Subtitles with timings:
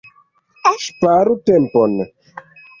[0.85, 1.97] Ŝparu tempon!